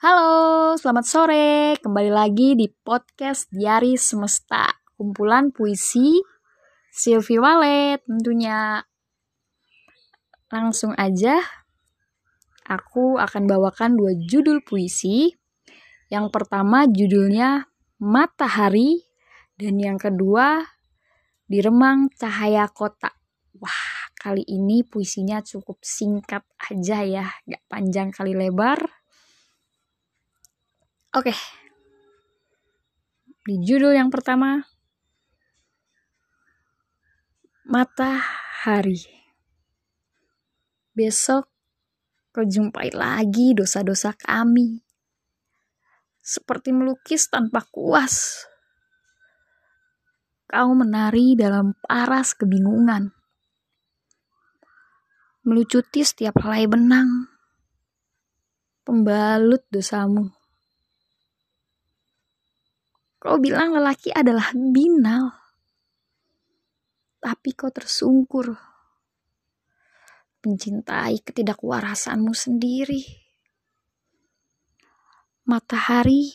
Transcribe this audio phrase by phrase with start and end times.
[0.00, 1.76] Halo, selamat sore.
[1.76, 4.64] Kembali lagi di podcast Diari Semesta.
[4.96, 6.16] Kumpulan puisi
[6.88, 8.80] Sylvie Walet tentunya.
[10.48, 11.36] Langsung aja,
[12.64, 15.36] aku akan bawakan dua judul puisi.
[16.08, 17.68] Yang pertama judulnya
[18.00, 19.04] Matahari
[19.60, 20.64] dan yang kedua
[21.44, 23.12] Diremang Cahaya Kota.
[23.60, 28.99] Wah, kali ini puisinya cukup singkat aja ya, gak panjang kali lebar
[31.10, 31.34] Oke.
[33.42, 34.62] Di judul yang pertama
[37.66, 39.02] Matahari.
[40.94, 41.50] Besok
[42.30, 44.86] kau jumpai lagi dosa-dosa kami.
[46.22, 48.46] Seperti melukis tanpa kuas.
[50.46, 53.10] Kau menari dalam paras kebingungan.
[55.42, 57.26] Melucuti setiap helai benang.
[58.86, 60.39] Pembalut dosamu
[63.20, 65.28] Kau bilang lelaki adalah binal.
[67.20, 68.56] Tapi kau tersungkur.
[70.40, 73.04] Mencintai ketidakwarasanmu sendiri.
[75.44, 76.32] Matahari,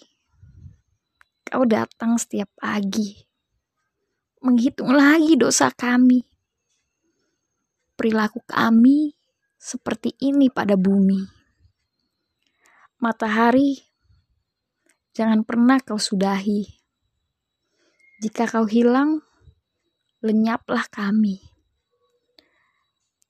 [1.42, 3.18] kau datang setiap pagi.
[4.46, 6.22] Menghitung lagi dosa kami.
[7.98, 9.18] Perilaku kami
[9.58, 11.26] seperti ini pada bumi.
[13.02, 13.95] Matahari,
[15.16, 16.68] jangan pernah kau sudahi.
[18.20, 19.24] Jika kau hilang,
[20.20, 21.40] lenyaplah kami.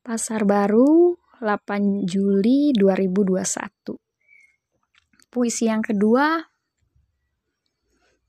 [0.02, 1.14] Pasar Baru,
[1.46, 4.02] 8 Juli 2021.
[5.30, 6.42] Puisi yang kedua,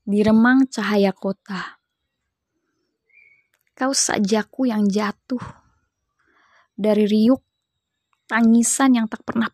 [0.05, 1.81] di remang cahaya kota.
[3.73, 5.41] Kau sajaku yang jatuh
[6.77, 7.41] dari riuk
[8.29, 9.49] tangisan yang tak pernah.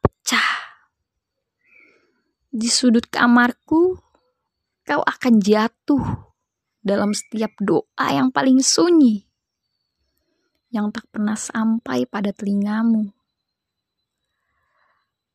[2.53, 3.97] Di sudut kamarku,
[4.85, 6.29] kau akan jatuh
[6.85, 9.25] dalam setiap doa yang paling sunyi,
[10.69, 13.09] yang tak pernah sampai pada telingamu.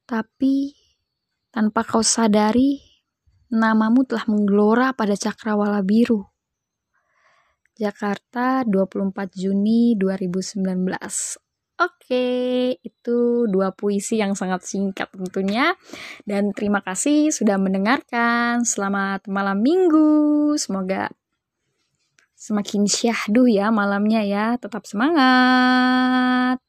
[0.07, 0.79] Tapi
[1.51, 2.79] tanpa kau sadari,
[3.51, 6.23] namamu telah menggelora pada cakrawala biru.
[7.75, 10.63] Jakarta 24 Juni 2019
[11.79, 12.27] Oke,
[12.83, 15.79] itu dua puisi yang sangat singkat tentunya.
[16.27, 18.67] Dan terima kasih sudah mendengarkan.
[18.67, 20.59] Selamat malam minggu.
[20.59, 21.13] Semoga
[22.35, 24.47] semakin syahdu ya malamnya ya.
[24.59, 26.68] Tetap semangat.